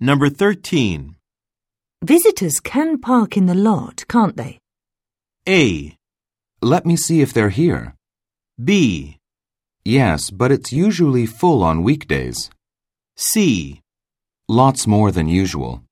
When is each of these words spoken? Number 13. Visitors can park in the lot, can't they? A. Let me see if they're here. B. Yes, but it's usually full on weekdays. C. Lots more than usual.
Number 0.00 0.28
13. 0.28 1.16
Visitors 2.04 2.60
can 2.60 2.98
park 2.98 3.36
in 3.36 3.46
the 3.46 3.54
lot, 3.54 4.04
can't 4.08 4.36
they? 4.36 4.60
A. 5.48 5.96
Let 6.62 6.86
me 6.86 6.96
see 6.96 7.20
if 7.20 7.32
they're 7.32 7.48
here. 7.48 7.96
B. 8.62 9.18
Yes, 9.84 10.30
but 10.30 10.52
it's 10.52 10.72
usually 10.72 11.26
full 11.26 11.64
on 11.64 11.82
weekdays. 11.82 12.48
C. 13.16 13.80
Lots 14.48 14.86
more 14.86 15.10
than 15.10 15.26
usual. 15.26 15.82